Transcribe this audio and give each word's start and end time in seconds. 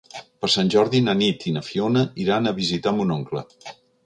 Per 0.43 0.47
Sant 0.53 0.71
Jordi 0.75 1.01
na 1.07 1.15
Nit 1.19 1.45
i 1.51 1.53
na 1.59 1.63
Fiona 1.67 2.03
iran 2.25 2.49
a 2.49 2.55
visitar 2.63 2.97
mon 2.97 3.15
oncle. 3.19 3.47